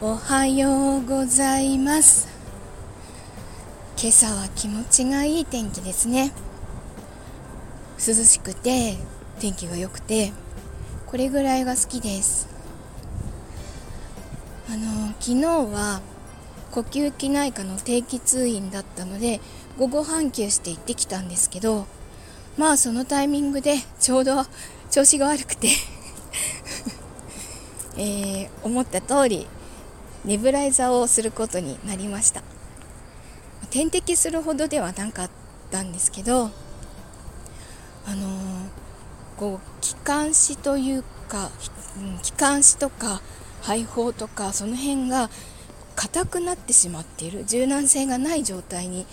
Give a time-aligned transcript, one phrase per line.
[0.00, 2.28] おはようございます。
[4.00, 6.30] 今朝は気持ちがいい天気ですね。
[7.98, 8.96] 涼しくて
[9.40, 10.30] 天気が良くて
[11.08, 12.48] これぐらいが好きです。
[14.68, 16.00] あの昨日は
[16.70, 19.40] 呼吸器内科の定期通院だったので
[19.78, 21.86] 午後半休して行ってきたんですけど
[22.56, 24.44] まあそのタイミングでちょうど
[24.92, 25.70] 調子が悪くて
[27.98, 29.48] えー、思った通り
[30.28, 32.42] ネブライザーをすることになりました。
[33.70, 35.30] 点滴するほどではなかっ
[35.70, 36.50] たんですけど
[38.06, 38.68] あのー、
[39.38, 41.50] こう気管支というか、
[41.96, 43.22] うん気管支とか
[43.62, 45.30] 肺胞とかその辺が
[45.96, 47.46] 硬くなってしまっている。
[47.46, 49.06] 柔軟性がない状態に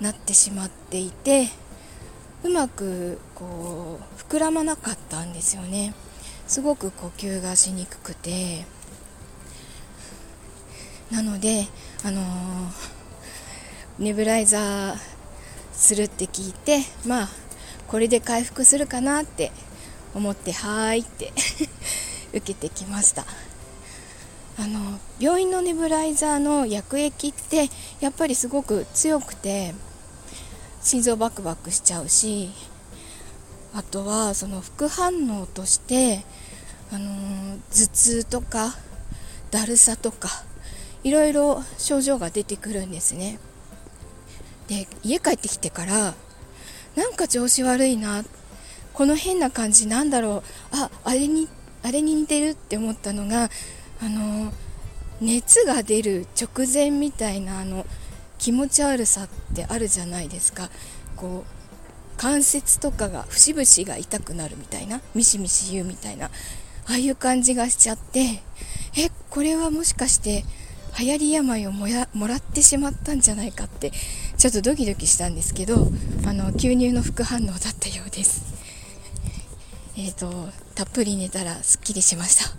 [0.00, 1.48] なってしまっていて
[2.44, 5.92] うまくこう膨らまなかったんですよね。
[6.46, 8.64] すごく呼吸がしにくくて。
[11.12, 11.66] なので、
[12.04, 12.24] あのー、
[13.98, 14.96] ネブライザー
[15.74, 17.28] するって聞いてまあ
[17.86, 19.52] これで回復するかなって
[20.14, 21.34] 思ってはーいって
[22.32, 23.26] 受けてきました。
[24.58, 27.68] あの病院のネブライザーの薬液って
[28.00, 29.74] やっぱりすごく強くて
[30.82, 32.50] 心臓バクバクしちゃうし
[33.74, 36.24] あとはその副反応として、
[36.90, 38.74] あのー、頭痛とか
[39.50, 40.44] だるさとか
[41.04, 43.38] いろいろ症状が出てくるんですね。
[44.68, 46.14] で家帰ってきてから
[46.96, 48.24] なんか調子悪いな
[48.92, 50.42] この変な感じなんだろ
[50.72, 51.48] うああれに
[51.82, 53.50] あれに似てるって思ったのが
[54.00, 54.52] あの
[55.20, 57.86] 熱が出る直前みたいなあの
[58.38, 60.70] 気持ち悪さってあるじゃないですか。
[61.16, 61.62] こう
[62.16, 66.30] 関節とかが節々が痛くなるみたいなミシミシ言うみたいなあ
[66.88, 68.42] あいう感じがしちゃって
[68.96, 70.44] えこれはもしかして
[70.98, 73.92] 流行り病をもやもらってしまったんじゃないかって
[74.36, 75.88] ちょっとドキドキしたんですけど
[76.26, 78.52] あの吸入の副反応だったようです。
[79.96, 82.44] えっ、ー、とたっぷり寝たらすっきりしました。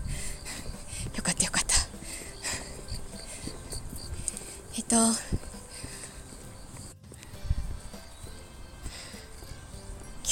[1.16, 1.76] よかったよかった。
[4.78, 4.96] えっ、ー、と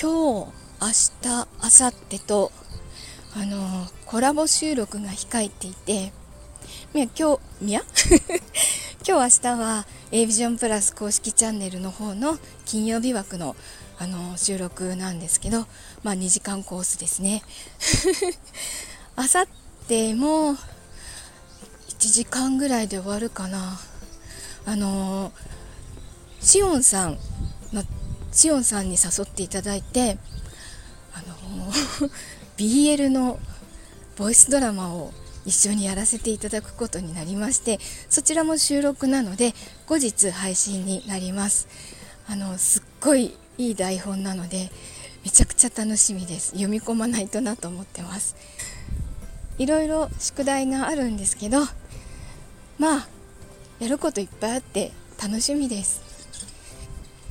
[0.01, 0.51] 今日
[0.81, 1.45] 明日明
[1.87, 2.51] 後日と
[3.35, 6.11] あのコラボ収録が控えていて
[6.93, 7.81] みや今日みや
[9.07, 13.55] 今日明日は a ビジョンプラス公式チャンネルの方の金曜日枠の
[13.97, 15.67] あの収録なんですけど
[16.03, 17.43] まあ2時間コースですね。
[19.15, 19.47] あさっ
[19.87, 20.57] ても1
[21.99, 23.79] 時間ぐらいで終わるかな。
[24.65, 25.31] あの
[26.39, 27.19] しおんさん
[27.71, 27.83] の
[28.31, 30.17] しおんさんに誘っていただいて
[31.13, 31.71] あの
[32.57, 33.39] BL の
[34.17, 35.11] ボイスドラマを
[35.45, 37.79] 一緒にやらせていただくことになりまして
[38.09, 39.53] そちらも収録なので
[39.87, 41.67] 後日配信になります。
[42.27, 44.71] あのすっごいいい台本なので
[45.23, 46.51] めちゃくちゃ楽しみです。
[46.51, 48.35] 読み込まないとなと思ってます。
[49.57, 51.59] いろいろ宿題があるんですけど
[52.79, 53.07] まあ
[53.79, 54.91] やることいっぱいあって
[55.21, 56.01] 楽しみです。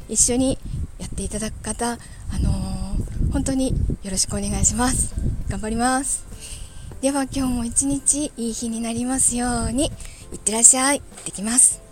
[0.08, 0.58] 一緒に
[0.98, 5.14] やっていただく方あのー、本当によろしくお願いします。
[5.48, 6.59] 頑張ります。
[7.00, 9.86] では今日も一日いい日になりますように
[10.32, 11.00] いってらっしゃい。
[11.00, 11.89] 行ってきます。